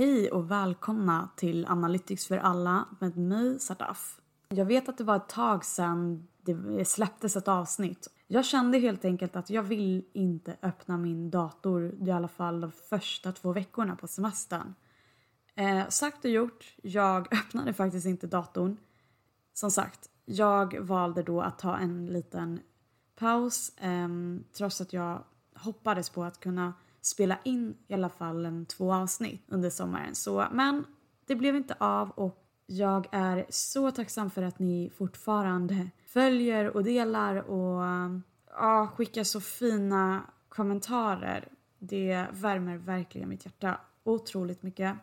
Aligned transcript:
Hej 0.00 0.30
och 0.30 0.50
välkomna 0.50 1.28
till 1.36 1.66
Analytics 1.66 2.26
för 2.26 2.38
alla 2.38 2.88
med 2.98 3.16
mig 3.16 3.60
Sadaf. 3.60 4.20
Jag 4.48 4.64
vet 4.64 4.88
att 4.88 4.98
det 4.98 5.04
var 5.04 5.16
ett 5.16 5.28
tag 5.28 5.64
sedan 5.64 6.28
det 6.42 6.84
släpptes 6.84 7.36
ett 7.36 7.48
avsnitt. 7.48 8.08
Jag 8.26 8.44
kände 8.44 8.78
helt 8.78 9.04
enkelt 9.04 9.36
att 9.36 9.50
jag 9.50 9.62
vill 9.62 10.04
inte 10.12 10.56
öppna 10.62 10.96
min 10.96 11.30
dator 11.30 11.94
i 12.00 12.10
alla 12.10 12.28
fall 12.28 12.60
de 12.60 12.72
första 12.72 13.32
två 13.32 13.52
veckorna 13.52 13.96
på 13.96 14.06
semestern. 14.06 14.74
Eh, 15.54 15.88
sagt 15.88 16.24
och 16.24 16.30
gjort, 16.30 16.74
jag 16.82 17.34
öppnade 17.34 17.72
faktiskt 17.72 18.06
inte 18.06 18.26
datorn. 18.26 18.76
Som 19.52 19.70
sagt, 19.70 20.10
jag 20.24 20.78
valde 20.80 21.22
då 21.22 21.40
att 21.40 21.58
ta 21.58 21.76
en 21.78 22.06
liten 22.06 22.60
paus 23.16 23.72
eh, 23.76 24.08
trots 24.52 24.80
att 24.80 24.92
jag 24.92 25.24
hoppades 25.54 26.10
på 26.10 26.24
att 26.24 26.40
kunna 26.40 26.72
spela 27.02 27.38
in 27.44 27.76
i 27.88 27.94
alla 27.94 28.08
fall 28.08 28.46
en 28.46 28.66
två 28.66 28.92
avsnitt 28.94 29.44
under 29.48 29.70
sommaren. 29.70 30.14
Så, 30.14 30.46
men 30.52 30.84
det 31.26 31.34
blev 31.36 31.56
inte 31.56 31.74
av 31.78 32.10
och 32.10 32.46
jag 32.66 33.06
är 33.12 33.46
så 33.48 33.90
tacksam 33.90 34.30
för 34.30 34.42
att 34.42 34.58
ni 34.58 34.90
fortfarande 34.96 35.90
följer 36.06 36.76
och 36.76 36.84
delar 36.84 37.50
och 37.50 37.82
ja, 38.50 38.88
skickar 38.96 39.24
så 39.24 39.40
fina 39.40 40.22
kommentarer. 40.48 41.48
Det 41.78 42.26
värmer 42.32 42.76
verkligen 42.76 43.28
mitt 43.28 43.44
hjärta 43.44 43.80
otroligt 44.04 44.62
mycket. 44.62 44.96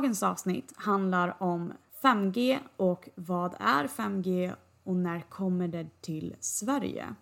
Dagens 0.00 0.22
avsnitt 0.22 0.72
handlar 0.76 1.42
om 1.42 1.72
5G 2.02 2.58
och 2.76 3.08
vad 3.14 3.54
är 3.58 3.86
5G 3.86 4.54
och 4.84 4.96
när 4.96 5.20
kommer 5.20 5.68
det 5.68 6.02
till 6.02 6.36
Sverige? 6.40 7.14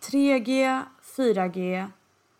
3G, 0.00 0.82
4G 1.16 1.86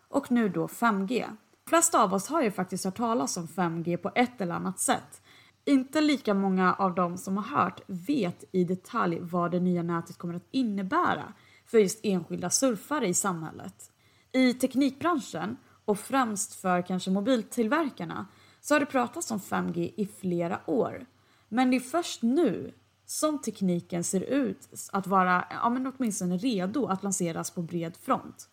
och 0.07 0.31
nu 0.31 0.49
då 0.49 0.67
5G. 0.67 1.25
De 1.63 1.69
flesta 1.69 2.03
av 2.03 2.13
oss 2.13 2.27
har 2.27 2.41
ju 2.41 2.51
faktiskt 2.51 2.85
hört 2.85 2.97
talas 2.97 3.37
om 3.37 3.47
5G 3.47 3.97
på 3.97 4.11
ett 4.15 4.41
eller 4.41 4.55
annat 4.55 4.79
sätt. 4.79 5.21
Inte 5.65 6.01
lika 6.01 6.33
många 6.33 6.73
av 6.73 6.95
dem 6.95 7.17
som 7.17 7.37
har 7.37 7.57
hört 7.57 7.81
vet 7.87 8.43
i 8.51 8.63
detalj 8.63 9.19
vad 9.21 9.51
det 9.51 9.59
nya 9.59 9.83
nätet 9.83 10.17
kommer 10.17 10.33
att 10.33 10.47
innebära 10.51 11.33
för 11.65 11.77
just 11.77 11.99
enskilda 12.03 12.49
surfare 12.49 13.07
i 13.07 13.13
samhället. 13.13 13.91
I 14.31 14.53
teknikbranschen 14.53 15.57
och 15.85 15.99
främst 15.99 16.55
för 16.55 16.81
kanske 16.81 17.11
mobiltillverkarna 17.11 18.25
så 18.65 18.75
har 18.75 18.79
det 18.79 18.85
pratats 18.85 19.31
om 19.31 19.39
5G 19.39 19.93
i 19.97 20.05
flera 20.05 20.59
år. 20.65 21.05
Men 21.49 21.71
det 21.71 21.77
är 21.77 21.79
först 21.79 22.21
nu 22.21 22.73
som 23.05 23.41
tekniken 23.41 24.03
ser 24.03 24.21
ut 24.21 24.69
att 24.91 25.07
vara 25.07 25.45
ja, 25.49 25.69
men 25.69 25.93
åtminstone 25.97 26.37
redo 26.37 26.85
att 26.85 27.03
lanseras 27.03 27.51
på 27.51 27.61
bred 27.61 27.97
front. 27.97 28.49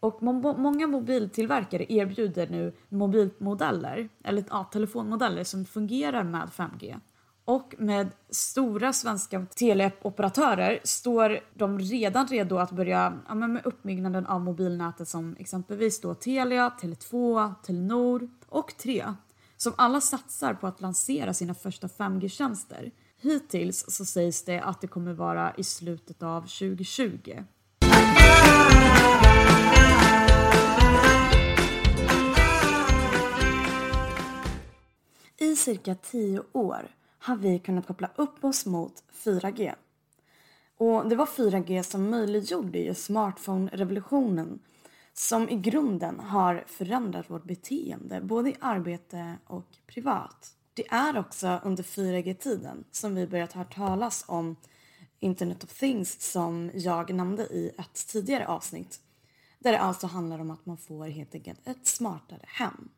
Och 0.00 0.22
må 0.22 0.32
många 0.56 0.86
mobiltillverkare 0.86 1.92
erbjuder 1.92 2.48
nu 2.48 2.72
mobilmodeller, 2.88 4.08
eller 4.24 4.44
ja, 4.50 4.64
telefonmodeller 4.64 5.44
som 5.44 5.64
fungerar 5.64 6.24
med 6.24 6.48
5G. 6.56 7.00
Och 7.44 7.74
med 7.78 8.08
stora 8.30 8.92
svenska 8.92 9.46
teleoperatörer 9.56 10.80
står 10.84 11.40
de 11.54 11.78
redan 11.78 12.26
redo 12.26 12.56
att 12.56 12.70
börja 12.70 13.18
ja, 13.28 13.34
med 13.34 13.66
uppbyggnaden 13.66 14.26
av 14.26 14.40
mobilnätet 14.40 15.08
som 15.08 15.36
exempelvis 15.38 16.00
då 16.00 16.14
Telia, 16.14 16.72
Tele2, 16.80 17.52
Telenor 17.62 18.28
och 18.50 18.76
3 18.76 19.14
som 19.56 19.74
alla 19.76 20.00
satsar 20.00 20.54
på 20.54 20.66
att 20.66 20.80
lansera 20.80 21.34
sina 21.34 21.54
första 21.54 21.86
5G-tjänster. 21.86 22.90
Hittills 23.16 23.84
så 23.88 24.04
sägs 24.04 24.44
det 24.44 24.60
att 24.60 24.80
det 24.80 24.86
kommer 24.86 25.12
vara 25.12 25.54
i 25.54 25.64
slutet 25.64 26.22
av 26.22 26.40
2020. 26.40 27.44
I 35.38 35.56
cirka 35.56 35.94
10 35.94 36.42
år 36.52 36.94
har 37.18 37.36
vi 37.36 37.58
kunnat 37.58 37.86
koppla 37.86 38.10
upp 38.16 38.44
oss 38.44 38.66
mot 38.66 38.92
4G. 39.24 39.74
Och 40.76 41.08
det 41.08 41.16
var 41.16 41.26
4G 41.26 41.82
som 41.82 42.10
möjliggjorde 42.10 42.78
ju 42.78 42.94
smartphone-revolutionen 42.94 44.58
som 45.20 45.48
i 45.48 45.56
grunden 45.56 46.20
har 46.20 46.64
förändrat 46.66 47.30
vårt 47.30 47.44
beteende 47.44 48.20
både 48.20 48.50
i 48.50 48.56
arbete 48.60 49.36
och 49.46 49.66
privat. 49.86 50.54
Det 50.74 50.88
är 50.88 51.18
också 51.18 51.60
under 51.64 51.82
4G-tiden 51.82 52.84
som 52.90 53.14
vi 53.14 53.26
börjat 53.26 53.52
höra 53.52 53.64
talas 53.64 54.24
om 54.28 54.56
Internet 55.18 55.64
of 55.64 55.78
Things 55.78 56.32
som 56.32 56.70
jag 56.74 57.14
nämnde 57.14 57.42
i 57.42 57.72
ett 57.78 58.06
tidigare 58.06 58.46
avsnitt. 58.46 59.00
Där 59.58 59.72
det 59.72 59.78
alltså 59.78 60.06
handlar 60.06 60.38
om 60.38 60.50
att 60.50 60.66
man 60.66 60.76
får 60.76 61.06
helt 61.06 61.34
enkelt 61.34 61.68
ett 61.68 61.86
smartare 61.86 62.44
hem. 62.46 62.88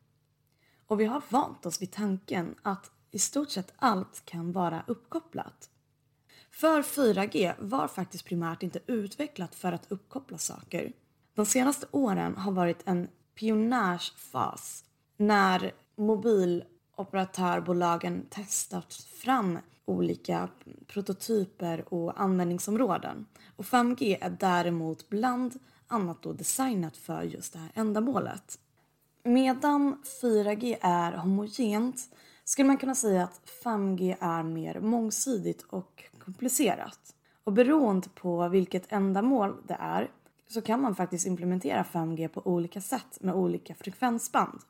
Och 0.87 1.01
vi 1.01 1.05
har 1.05 1.23
vant 1.29 1.67
oss 1.67 1.83
vid 1.83 1.93
tanken 1.93 2.55
att 2.63 2.91
i 3.11 3.19
stort 3.19 3.51
sett 3.51 3.73
allt 3.77 4.23
kan 4.25 4.53
vara 4.53 4.85
uppkopplat. 4.87 5.71
För 6.51 6.83
4G 6.83 7.55
var 7.59 7.89
faktiskt 7.89 8.25
primärt 8.25 8.63
inte 8.63 8.81
utvecklat 8.87 9.55
för 9.55 9.73
att 9.73 9.93
uppkoppla 9.93 10.39
saker 10.39 10.93
de 11.35 11.47
senaste 11.47 11.87
åren 11.91 12.37
har 12.37 12.53
varit 12.53 12.83
en 12.85 13.09
pionjärsfas 13.35 14.85
när 15.17 15.73
mobiloperatörbolagen 15.97 18.27
testat 18.31 18.95
fram 18.95 19.59
olika 19.85 20.49
prototyper 20.87 21.95
och 21.95 22.21
användningsområden. 22.21 23.27
Och 23.57 23.65
5G 23.65 24.19
är 24.21 24.37
däremot 24.41 25.09
bland 25.09 25.55
annat 25.87 26.23
då 26.23 26.33
designat 26.33 26.97
för 26.97 27.23
just 27.23 27.53
det 27.53 27.59
här 27.59 27.71
ändamålet. 27.75 28.59
Medan 29.25 30.03
4G 30.23 30.77
är 30.81 31.13
homogent 31.13 31.97
skulle 32.45 32.69
man 32.69 32.77
kunna 32.77 32.95
säga 32.95 33.25
att 33.25 33.41
5G 33.65 34.17
är 34.21 34.43
mer 34.43 34.81
mångsidigt 34.81 35.63
och 35.63 36.05
komplicerat. 36.19 37.15
Och 37.45 37.53
beroende 37.53 38.09
på 38.09 38.49
vilket 38.49 38.93
ändamål 38.93 39.57
det 39.69 39.77
är 39.81 40.11
så 40.53 40.63
kan 40.63 40.81
man 40.81 40.95
faktiskt 40.95 41.27
implementera 41.27 41.83
5G 41.83 42.29
på 42.29 42.47
olika 42.47 42.81
sätt 42.81 43.19
med 43.21 43.35
olika 43.35 43.75
frekvensband. 43.75 44.61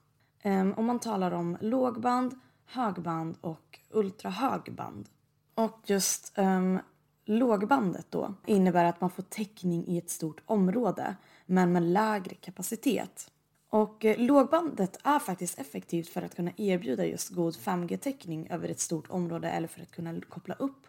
Ehm, 0.43 0.75
om 0.76 0.87
man 0.87 0.98
talar 0.98 1.32
om 1.32 1.56
lågband, 1.60 2.34
högband 2.66 3.37
och 3.41 3.78
ultrahögband. 3.91 5.09
Och 5.54 5.81
just 5.84 6.38
um, 6.38 6.81
lågbandet 7.25 8.06
då 8.10 8.34
innebär 8.47 8.84
att 8.84 9.00
man 9.00 9.10
får 9.10 9.22
täckning 9.22 9.87
i 9.87 9.98
ett 9.98 10.10
stort 10.10 10.42
område 10.47 11.16
men 11.47 11.72
med 11.72 11.82
lägre 11.82 12.34
kapacitet. 12.34 13.31
Och 13.71 14.04
eh, 14.04 14.19
lågbandet 14.19 14.98
är 15.04 15.19
faktiskt 15.19 15.59
effektivt 15.59 16.09
för 16.09 16.22
att 16.22 16.37
kunna 16.37 16.53
erbjuda 16.56 17.06
just 17.06 17.28
god 17.28 17.54
5G-täckning 17.54 18.50
över 18.50 18.69
ett 18.69 18.81
stort 18.81 19.10
område 19.10 19.50
eller 19.50 19.69
för 19.69 19.82
att 19.82 19.91
kunna 19.91 20.21
koppla 20.21 20.54
upp 20.54 20.87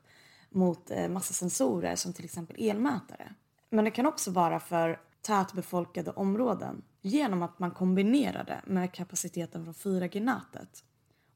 mot 0.49 0.91
eh, 0.91 1.09
massa 1.09 1.33
sensorer 1.33 1.95
som 1.95 2.13
till 2.13 2.25
exempel 2.25 2.55
elmätare. 2.59 3.33
Men 3.73 3.85
det 3.85 3.91
kan 3.91 4.05
också 4.05 4.31
vara 4.31 4.59
för 4.59 4.99
tätbefolkade 5.21 6.11
områden 6.11 6.81
genom 7.01 7.41
att 7.41 7.59
man 7.59 7.71
kombinerar 7.71 8.43
det 8.43 8.61
med 8.65 8.93
kapaciteten 8.93 9.63
från 9.63 9.73
4G-nätet 9.73 10.83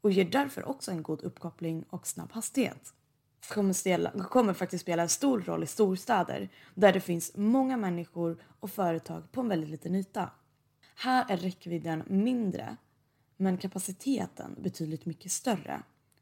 och 0.01 0.11
ger 0.11 0.25
därför 0.25 0.69
också 0.69 0.91
en 0.91 1.03
god 1.03 1.21
uppkoppling 1.21 1.85
och 1.89 2.07
snabb 2.07 2.31
hastighet. 2.31 2.93
Kommer, 3.53 3.73
spela, 3.73 4.11
kommer 4.11 4.53
faktiskt 4.53 4.81
spela 4.81 5.03
en 5.03 5.09
stor 5.09 5.41
roll 5.41 5.63
i 5.63 5.67
storstäder 5.67 6.49
där 6.75 6.93
det 6.93 6.99
finns 6.99 7.31
många 7.35 7.77
människor 7.77 8.37
och 8.59 8.69
företag 8.69 9.31
på 9.31 9.41
en 9.41 9.49
väldigt 9.49 9.69
liten 9.69 9.95
yta. 9.95 10.29
Här 10.95 11.25
är 11.29 11.37
räckvidden 11.37 12.03
mindre 12.07 12.77
men 13.37 13.57
kapaciteten 13.57 14.55
betydligt 14.57 15.05
mycket 15.05 15.31
större. 15.31 15.81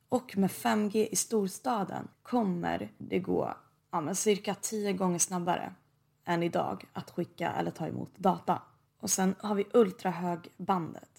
Och 0.10 0.38
med 0.38 0.50
5G 0.50 1.08
i 1.12 1.16
storstaden 1.16 2.08
kommer 2.24 2.92
det 2.98 3.20
gå 3.20 3.58
ja, 3.92 4.16
cirka 4.16 4.56
10 4.56 4.94
gånger 4.94 5.20
snabbare 5.20 5.74
än 6.26 6.44
idag 6.44 6.86
att 6.94 7.12
skicka 7.12 7.52
eller 7.52 7.72
ta 7.72 7.88
emot 7.88 8.18
data. 8.18 8.62
Och 9.00 9.10
sen 9.10 9.36
har 9.40 9.56
vi 9.56 9.68
ultrahögbandet. 9.74 11.10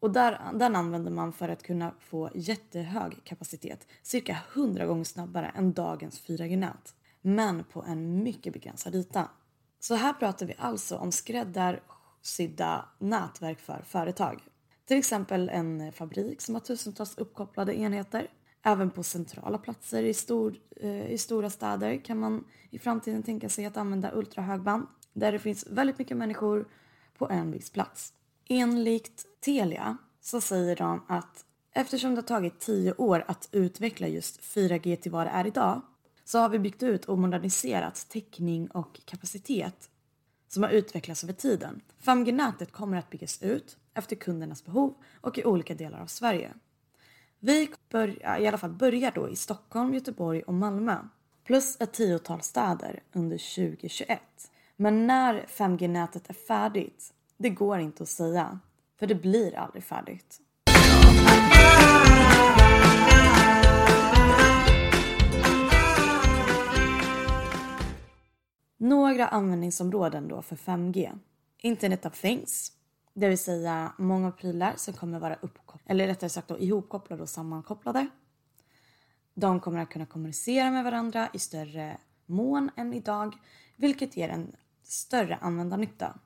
Och 0.00 0.10
där, 0.10 0.40
den 0.54 0.76
använder 0.76 1.10
man 1.10 1.32
för 1.32 1.48
att 1.48 1.62
kunna 1.62 1.94
få 2.00 2.30
jättehög 2.34 3.24
kapacitet, 3.24 3.86
cirka 4.02 4.38
100 4.54 4.86
gånger 4.86 5.04
snabbare 5.04 5.52
än 5.54 5.72
dagens 5.72 6.26
4G-nät. 6.26 6.94
Men 7.20 7.64
på 7.64 7.82
en 7.82 8.22
mycket 8.22 8.52
begränsad 8.52 8.94
yta. 8.94 9.28
Så 9.80 9.94
här 9.94 10.12
pratar 10.12 10.46
vi 10.46 10.54
alltså 10.58 10.96
om 10.96 11.12
skräddarsydda 11.12 12.84
nätverk 12.98 13.60
för 13.60 13.82
företag. 13.86 14.42
Till 14.84 14.98
exempel 14.98 15.48
en 15.48 15.92
fabrik 15.92 16.40
som 16.40 16.54
har 16.54 16.60
tusentals 16.60 17.18
uppkopplade 17.18 17.80
enheter 17.80 18.28
Även 18.62 18.90
på 18.90 19.02
centrala 19.02 19.58
platser 19.58 20.02
i, 20.02 20.14
stor, 20.14 20.56
eh, 20.76 21.10
i 21.10 21.18
stora 21.18 21.50
städer 21.50 21.96
kan 21.96 22.18
man 22.18 22.44
i 22.70 22.78
framtiden 22.78 23.22
tänka 23.22 23.48
sig 23.48 23.66
att 23.66 23.76
använda 23.76 24.12
ultrahögband 24.14 24.86
där 25.12 25.32
det 25.32 25.38
finns 25.38 25.66
väldigt 25.66 25.98
mycket 25.98 26.16
människor 26.16 26.68
på 27.18 27.28
en 27.28 27.50
viss 27.52 27.70
plats. 27.70 28.12
Enligt 28.48 29.26
Telia 29.40 29.96
så 30.20 30.40
säger 30.40 30.76
de 30.76 31.02
att 31.08 31.44
eftersom 31.72 32.10
det 32.10 32.20
har 32.20 32.26
tagit 32.26 32.60
tio 32.60 32.92
år 32.92 33.24
att 33.28 33.48
utveckla 33.52 34.08
just 34.08 34.40
4G 34.40 34.96
till 34.96 35.12
vad 35.12 35.26
det 35.26 35.30
är 35.30 35.46
idag 35.46 35.82
så 36.24 36.38
har 36.38 36.48
vi 36.48 36.58
byggt 36.58 36.82
ut 36.82 37.04
och 37.04 37.18
moderniserat 37.18 38.06
täckning 38.08 38.68
och 38.70 39.00
kapacitet 39.04 39.90
som 40.48 40.62
har 40.62 40.70
utvecklats 40.70 41.24
över 41.24 41.34
tiden. 41.34 41.80
5G-nätet 42.02 42.72
kommer 42.72 42.96
att 42.96 43.10
byggas 43.10 43.42
ut 43.42 43.76
efter 43.94 44.16
kundernas 44.16 44.64
behov 44.64 44.94
och 45.20 45.38
i 45.38 45.44
olika 45.44 45.74
delar 45.74 46.00
av 46.00 46.06
Sverige. 46.06 46.54
Vi 47.42 47.70
börja, 47.90 48.38
i 48.38 48.46
alla 48.46 48.58
fall 48.58 48.70
börjar 48.70 49.12
då 49.14 49.28
i 49.28 49.36
Stockholm, 49.36 49.94
Göteborg 49.94 50.42
och 50.42 50.54
Malmö 50.54 50.96
plus 51.44 51.80
ett 51.80 51.92
tiotal 51.92 52.40
städer 52.40 53.02
under 53.12 53.38
2021. 53.38 54.20
Men 54.76 55.06
när 55.06 55.46
5G-nätet 55.48 56.30
är 56.30 56.34
färdigt, 56.34 57.12
det 57.36 57.50
går 57.50 57.78
inte 57.78 58.02
att 58.02 58.08
säga. 58.08 58.58
För 58.98 59.06
det 59.06 59.14
blir 59.14 59.56
aldrig 59.56 59.84
färdigt. 59.84 60.40
Några 68.76 69.26
användningsområden 69.26 70.28
då 70.28 70.42
för 70.42 70.56
5G. 70.56 71.18
Internet 71.58 72.06
of 72.06 72.20
Things. 72.20 72.72
Det 73.14 73.28
vill 73.28 73.38
säga 73.38 73.92
många 73.98 74.30
prylar 74.30 74.74
som 74.76 74.94
kommer 74.94 75.18
vara 75.18 75.34
uppkopplade, 75.34 75.92
eller 75.92 76.06
rättare 76.06 76.30
sagt 76.30 76.48
då, 76.48 76.58
ihopkopplade 76.58 77.22
och 77.22 77.28
sammankopplade. 77.28 78.08
De 79.34 79.60
kommer 79.60 79.78
att 79.78 79.90
kunna 79.90 80.06
kommunicera 80.06 80.70
med 80.70 80.84
varandra 80.84 81.28
i 81.32 81.38
större 81.38 81.98
mån 82.26 82.70
än 82.76 82.92
idag, 82.92 83.34
vilket 83.76 84.16
ger 84.16 84.28
en 84.28 84.56
större 84.82 85.36
användarnytta. 85.36 86.18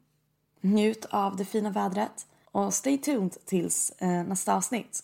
Njut 0.61 1.05
av 1.05 1.35
det 1.35 1.45
fina 1.45 1.69
vädret 1.69 2.27
och 2.51 2.73
stay 2.73 2.97
tuned 2.97 3.37
tills 3.45 3.91
eh, 3.97 4.23
nästa 4.23 4.55
avsnitt. 4.55 5.03